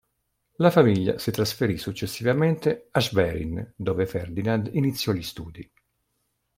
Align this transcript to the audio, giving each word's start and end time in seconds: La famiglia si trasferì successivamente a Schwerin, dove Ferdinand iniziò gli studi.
La 0.55 0.71
famiglia 0.71 1.19
si 1.19 1.29
trasferì 1.29 1.77
successivamente 1.77 2.87
a 2.89 2.99
Schwerin, 2.99 3.73
dove 3.75 4.07
Ferdinand 4.07 4.71
iniziò 4.73 5.11
gli 5.11 5.21
studi. 5.21 5.71